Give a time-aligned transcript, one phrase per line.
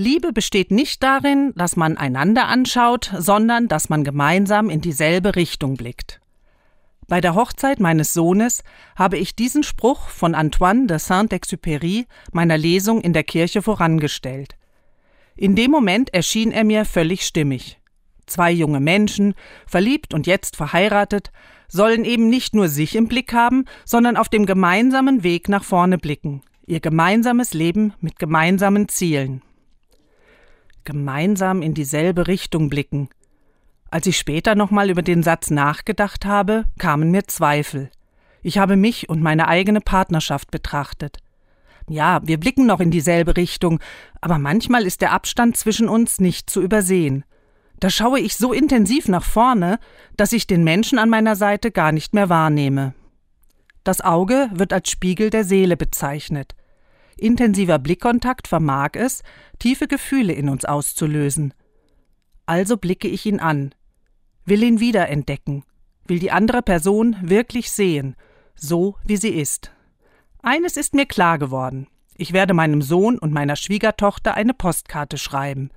[0.00, 5.76] Liebe besteht nicht darin, dass man einander anschaut, sondern dass man gemeinsam in dieselbe Richtung
[5.76, 6.22] blickt.
[7.06, 8.64] Bei der Hochzeit meines Sohnes
[8.96, 14.56] habe ich diesen Spruch von Antoine de Saint-Exupéry meiner Lesung in der Kirche vorangestellt.
[15.36, 17.78] In dem Moment erschien er mir völlig stimmig.
[18.24, 19.34] Zwei junge Menschen,
[19.66, 21.30] verliebt und jetzt verheiratet,
[21.68, 25.98] sollen eben nicht nur sich im Blick haben, sondern auf dem gemeinsamen Weg nach vorne
[25.98, 29.42] blicken, ihr gemeinsames Leben mit gemeinsamen Zielen.
[30.84, 33.08] Gemeinsam in dieselbe Richtung blicken.
[33.90, 37.90] Als ich später nochmal über den Satz nachgedacht habe, kamen mir Zweifel.
[38.42, 41.18] Ich habe mich und meine eigene Partnerschaft betrachtet.
[41.88, 43.80] Ja, wir blicken noch in dieselbe Richtung,
[44.20, 47.24] aber manchmal ist der Abstand zwischen uns nicht zu übersehen.
[47.80, 49.78] Da schaue ich so intensiv nach vorne,
[50.16, 52.94] dass ich den Menschen an meiner Seite gar nicht mehr wahrnehme.
[53.82, 56.54] Das Auge wird als Spiegel der Seele bezeichnet.
[57.16, 59.22] Intensiver Blickkontakt vermag es,
[59.58, 61.54] tiefe Gefühle in uns auszulösen.
[62.46, 63.74] Also blicke ich ihn an,
[64.44, 65.64] will ihn wiederentdecken,
[66.06, 68.16] will die andere Person wirklich sehen,
[68.54, 69.72] so wie sie ist.
[70.42, 71.86] Eines ist mir klar geworden.
[72.16, 75.70] Ich werde meinem Sohn und meiner Schwiegertochter eine Postkarte schreiben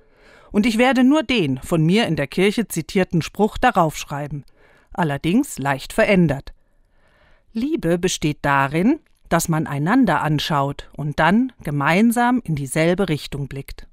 [0.54, 4.44] und ich werde nur den von mir in der Kirche zitierten Spruch darauf schreiben,
[4.92, 6.54] allerdings leicht verändert.
[7.52, 13.86] Liebe besteht darin, dass man einander anschaut und dann gemeinsam in dieselbe Richtung blickt.